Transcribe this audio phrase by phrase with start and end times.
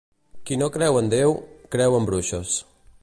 [0.49, 1.37] Qui no creu en Déu,
[1.77, 2.57] creu en bruixes.